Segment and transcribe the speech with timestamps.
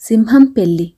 [0.00, 0.92] సింహం పెళ్ళి.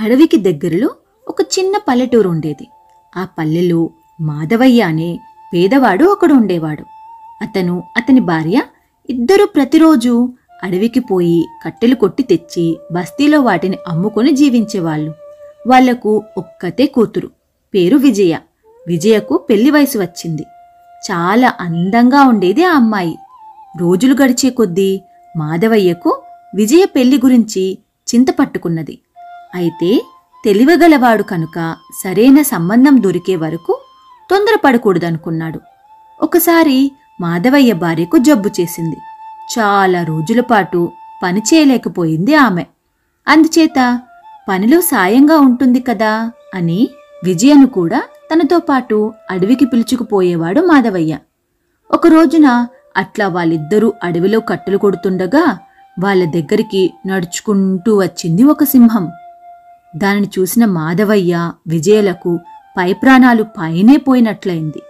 [0.00, 0.90] అడవికి దగ్గరలో
[1.28, 2.68] ఒక చిన్న పల్లెటూరు ఉండేది.
[3.16, 3.90] ఆ పల్లెలో
[4.20, 5.18] మాధవయ్య అనే
[5.54, 6.84] పేదవాడు ఒకడు ఉండేవాడు.
[7.42, 8.62] అతను అతని భార్య
[9.10, 15.14] ఇద్దరూ ప్రతిరోజు అడవికి పోయి కట్టెలు కొట్టి తెచ్చి బస్తీలో వాటిని అమ్ముకొని జీవించేవాళ్ళు.
[15.68, 17.30] వాళ్ళకు ఒక్కతే కూతురు
[17.74, 18.38] పేరు విజయ.
[18.86, 20.42] విజయకు పెళ్ళి వయసు వచ్చింది.
[21.10, 23.18] చాలా అందంగా ఉండేది ఆ అమ్మాయి.
[23.80, 25.02] రోజులు గడిచే కొద్దీ
[25.36, 26.22] మాధవయ్యకు
[26.54, 27.78] విజయ పెళ్ళి గురించి
[28.14, 28.98] చింతపట్టుకున్నది
[29.54, 30.02] అయితే
[30.44, 33.80] తెలివగలవాడు కనుక సరైన సంబంధం దొరికే వరకు
[34.30, 35.60] తొందరపడకూడదనుకున్నాడు.
[36.22, 38.96] ఒకసారి మాధవయ్య భార్యకు జబ్బు చేసింది.
[39.58, 42.66] చాలా రోజుల పాటు పని చేయలేకపోయింది ఆమె.
[43.28, 44.00] అందుచేత
[44.48, 46.88] పనిలో సాయంగా ఉంటుంది కదా అని
[47.24, 51.18] విజయను కూడా తనతో పాటు అడవికి పిలుచుకుపోయేవాడు మాధవయ్య.
[51.90, 55.58] ఒక రోజున అట్లా వాళ్ళిద్దరూ అడవిలో కట్టెలు కొడుతుండగా
[56.00, 59.10] వాళ్ళ దగ్గరికి నడుచుకుంటూ వచ్చింది ఒక సింహం.
[59.96, 62.38] దానిని చూసిన మాధవయ్య విజయలకు
[62.78, 64.82] పై ప్రాణాలు పైనే పోయినట్లయింది.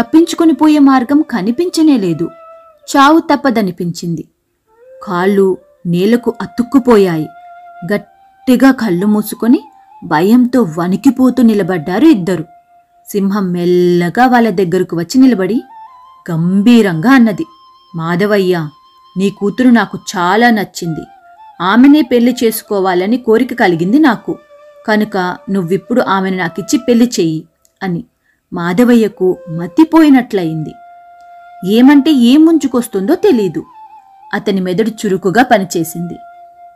[0.00, 2.30] తప్పించుకుని పోయే మార్గం కనిపించనే లేదు.
[2.96, 4.24] చావు తప్పదనిపించింది.
[5.06, 7.28] కాళ్ళు నేలకు అతుక్కుపోయాయి.
[7.94, 9.60] గట్టిగా కళ్ళు మూసుకొని
[10.04, 12.44] భయంతో వణికిపోతూ నిలబడ్డారు ఇద్దరు.
[13.08, 15.62] సింహం మెల్లగా వాళ్ళ దగ్గరకు వచ్చి నిలబడి
[16.30, 17.46] గంభీరంగా అన్నది.
[17.96, 18.68] మాధవయ్య
[19.16, 21.00] నీ కూతురు నాకు చాలా నచ్చింది.
[21.60, 24.38] ఆమెనే పెళ్ళి చేసుకోవాలని కోరిక కలిగింది నాకు.
[24.86, 27.44] కనుక నువ్విప్పుడు ఆమెను నాకిచ్చి పెళ్ళి చెయ్యి
[27.82, 28.04] అని
[28.52, 30.72] మాధవయ్యకు మతిపోయినట్లయింది.
[31.66, 33.64] ఏమంటే ఏం ముంచుకొస్తుందో తెలీదు.
[34.34, 36.16] అతని మెదడు చురుకుగా పనిచేసింది.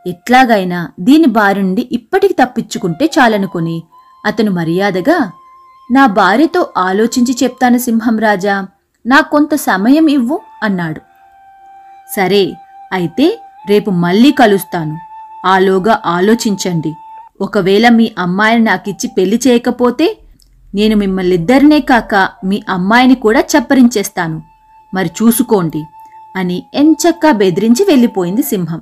[0.06, 3.82] ఎట్లాగైనా దీని బారి నుండి ఇప్పటికి తప్పించుకుంటే చాలనుకొని
[4.26, 5.30] అతను మర్యాదగా
[5.90, 8.66] నా భార్యతో ఆలోచించి చెప్తాను సింహం రాజా.
[9.06, 11.00] నా కొంత సమయం ఇవ్వు అన్నాడు.
[12.16, 12.52] సరే
[12.92, 14.98] అయితే రేపు మళ్ళీ కలుస్తాను.
[15.46, 16.94] ఆలోగా ఆలోచించండి.
[17.40, 20.18] ఒకవేళ మీ అమ్మాయిని నాకిచ్చి పెళ్ళి చేయకపోతే
[20.74, 24.42] నేను మిమ్మల్నిద్దరినే కాక మీ అమ్మాయిని కూడా చప్పరించేస్తాను.
[24.94, 25.84] మరి చూసుకోండి
[26.36, 28.80] అని ఎంచక్కా బెదిరించి వెళ్ళిపోయింది సింహం.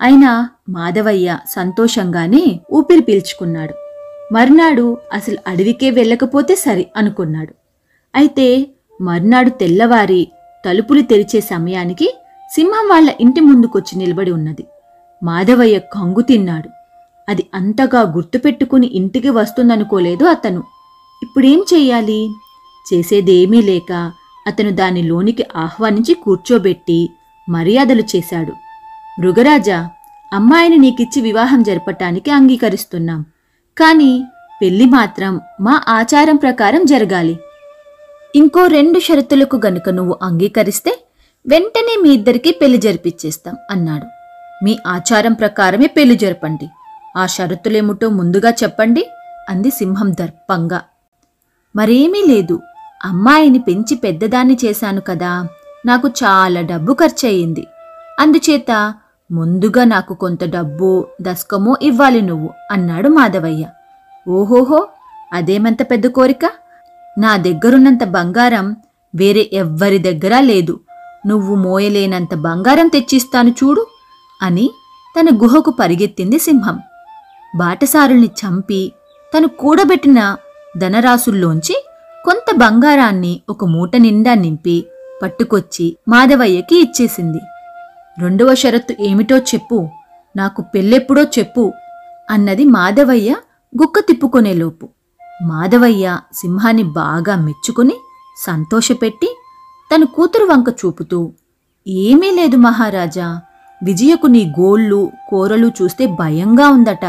[0.00, 3.74] అయినా మాధవయ్య సంతోషంగానే ఊపిరి పీల్చుకున్నాడు.
[4.34, 7.54] మర్నాడు అసలు అడవికే వెళ్ళకపోతే సరి అనుకున్నాడు.
[8.14, 8.66] అయితే
[9.00, 10.28] మర్నాడు తెల్లవారి
[10.66, 12.14] తలుపులు తెరిచే సమయానికి
[12.54, 14.64] సింహం వాళ్ళ ఇంటి ముందుకొచ్చి నిలబడి ఉన్నది.
[15.22, 16.68] మాధవయ్య కంగు తిన్నాడు.
[17.28, 20.62] అది అంతగా గుర్తుపెట్టుకుని ఇంటికి వస్తుందనుకోలేదు అతను.
[21.22, 22.30] ఇప్పుడేం చెయ్యాలి?
[22.94, 24.12] చేసేదేమీ లేక
[24.46, 27.10] అతను దాని లోనికి ఆహ్వానించి కూర్చోబెట్టి
[27.48, 28.52] మర్యాదలు చేశాడు.
[29.20, 29.88] మృగరాజా
[30.32, 33.24] అమ్మాయిని నీకిచ్చి వివాహం జరపటానికి అంగీకరిస్తున్నాం.
[33.78, 34.24] కాని
[34.62, 37.38] పెళ్ళి మాత్రం మా ఆచారం ప్రకారం జరగాలి.
[38.36, 41.04] ఇంకో రెండు షరతులకు గనుక నువ్వు అంగీకరిస్తే
[41.46, 44.06] వెంటనే మీ ఇద్దరికీ పెళ్ళి జరిపిచ్చేస్తాం అన్నాడు.
[44.64, 46.68] మీ ఆచారం ప్రకారమే పెళ్ళి జరపండి.
[47.16, 49.06] ఆ షరతులేమిటో ముందుగా చెప్పండి
[49.48, 50.80] అంది సింహం దర్పంగా.
[51.76, 52.60] మరేమీ లేదు.
[53.04, 55.48] అమ్మాయిని పెంచి పెద్దదాన్ని చేశాను కదా.
[55.86, 57.66] నాకు చాలా డబ్బు ఖర్చయింది.
[58.20, 58.94] అందుచేత
[59.32, 63.66] ముందుగా నాకు కొంత డబ్బు దస్కమో ఇవ్వాలి నువ్వు అన్నాడు మాధవయ్య.
[64.28, 64.88] ఓహోహో
[65.32, 66.50] అదేమంత పెద్ద కోరిక?
[67.22, 68.66] నా దగ్గరున్నంత బంగారం
[69.14, 70.80] వేరే ఎవ్వరి దగ్గర లేదు.
[71.26, 73.82] నువ్వు మోయలేనంత బంగారం తెచ్చిస్తాను చూడు
[74.42, 74.66] అని
[75.16, 76.76] తన గుహకు పరిగెత్తింది సింహం.
[77.56, 78.92] బాటసారుల్ని చంపి
[79.32, 80.36] తను కూడబెట్టిన
[80.78, 81.76] ధనరాసుల్లోంచి
[82.24, 84.76] కొంత బంగారాన్ని ఒక మూట నిండా నింపి
[85.22, 87.40] పట్టుకొచ్చి మాధవయ్యకి ఇచ్చేసింది.
[88.18, 89.88] రెండవ షరత్తు ఏమిటో చెప్పు
[90.36, 91.72] నాకు పెళ్ళెప్పుడో చెప్పు
[92.30, 93.30] అన్నది మాధవయ్య
[93.74, 94.88] గుక్క తిప్పుకొనేలోపు.
[95.42, 97.96] మాధవయ్య సింహాన్ని బాగా మెచ్చుకుని
[98.44, 99.36] సంతోషపెట్టి
[99.94, 101.32] తన కూతురు వంక చూపుతూ
[101.88, 103.40] ఏమీ లేదు మహారాజా
[103.84, 107.06] విజయకు నీ గోళ్ళు కూరలు చూస్తే భయంగా ఉందట.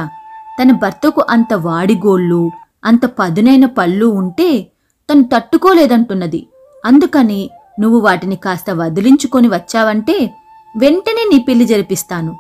[0.60, 2.52] తన భర్తకు అంత వాడి గోళ్ళు
[2.84, 4.72] అంత పదునైన పళ్ళు ఉంటే
[5.10, 6.48] తను తట్టుకోలేదంటున్నది.
[6.86, 7.50] అందుకని
[7.80, 10.34] నువ్వు వాటిని కాస్త వదిలించుకొని వచ్చావంటే
[10.78, 12.36] వెంటనే నీ పెళ్ళి జరిపిస్తాను.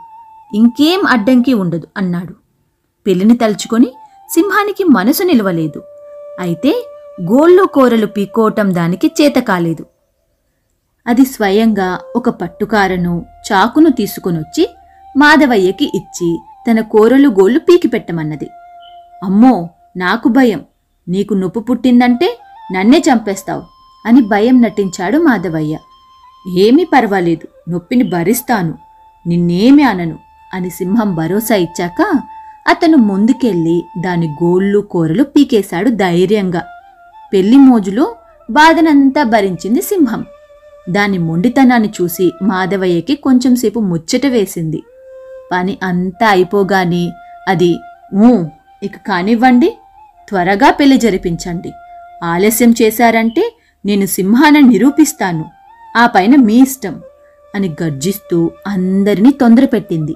[0.56, 2.34] ఇంకేం అడ్డంకి ఉండదు అన్నాడు.
[3.08, 3.92] పెళ్ళిని తలుచుకొని
[4.34, 5.84] సింహానికి మనసు నిలవలేదు.
[6.40, 6.88] అయితే
[7.22, 9.86] గోళ్ళు కూరలు పీక్కోవటం దానికి చేత కాలేదు.
[11.08, 14.70] అది స్వయంగా ఒక పట్టుకారను చాకును తీసుకునొచ్చి
[15.18, 16.40] మాధవయ్యకి ఇచ్చి
[16.70, 18.50] తన కూరలు గోళ్ళు పీకి పెట్టమన్నది.
[19.24, 20.66] అమ్మో నాకు భయం.
[21.10, 22.40] నీకు నొప్పు పుట్టిందంటే
[22.72, 23.64] నన్నే చంపేస్తావు
[24.06, 25.78] అని భయం నటించాడు మాధవయ్య.
[26.58, 28.78] ఏమీ పర్వాలేదు నొప్పిని భరిస్తాను.
[29.28, 30.20] నిన్నేమి అనను
[30.54, 32.22] అని సింహం భరోసా ఇచ్చాక
[32.72, 36.62] అతను ముందుకెళ్ళి దాని గోళ్ళు కూరలు పీకేశాడు ధైర్యంగా.
[37.34, 38.16] పెళ్ళి మోజులో
[38.52, 40.26] బాధనంతా భరించింది సింహం.
[40.90, 44.84] దాని మొండితనాన్ని చూసి మాధవయ్యకి కొంచెంసేపు ముచ్చట వేసింది.
[45.52, 47.12] పని అంతా అయిపోగాని
[47.48, 47.80] అది
[48.16, 48.44] ఊ
[48.84, 49.78] ఇక కానివ్వండి
[50.30, 51.72] త్వరగా పెళ్ళి జరిపించండి.
[52.24, 53.44] ఆలస్యం చేశారంటే
[53.86, 55.46] నేను సింహాన్ని నిరూపిస్తాను.
[55.98, 57.02] ఆ పైన మీ ఇష్టం
[57.56, 60.16] అని గర్జిస్తూ అందరినీ తొందరపెట్టింది.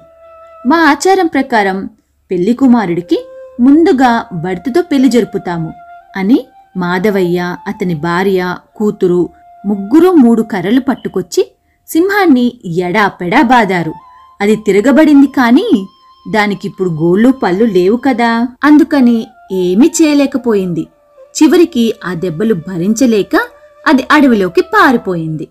[0.66, 1.90] మా ఆచారం ప్రకారం
[2.30, 3.26] పెళ్ళి కుమారుడికి
[3.60, 5.72] ముందుగా భర్తతో పెళ్ళి జరుపుతాము
[6.16, 6.46] అని
[6.76, 9.28] మాధవయ్య అతని భార్య కూతురు
[9.66, 11.52] ముగ్గురు మూడు కర్రలు పట్టుకొచ్చి
[11.88, 13.94] సింహాన్ని ఎడాపెడా బాదారు.
[14.40, 15.86] అది తిరగబడింది కానీ
[16.30, 18.48] దానికిప్పుడు గోళ్ళు పళ్ళు లేవు కదా.
[18.64, 20.86] అందుకని ఏమీ చేయలేకపోయింది.
[21.42, 23.40] చివరికి ఆ దెబ్బలు భరించలేక
[23.86, 25.48] అది అడవిలోకి పారిపోయింది.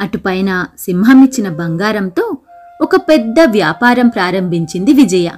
[0.00, 2.36] అటుపైన సింహమిచ్చిన బంగారంతో
[2.82, 5.28] ఒక పెద్ద వ్యాపారం ప్రారంభించింది విజయ.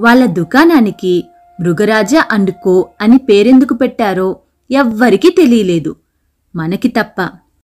[0.00, 1.24] వాళ్ళ దుకాణానికి
[1.60, 4.36] మృగరాజ అండ్ కో అని పేరెందుకు పెట్టారో
[4.70, 5.96] ఎవ్వరికీ తెలియలేదు.
[6.56, 7.28] మనకి తప్ప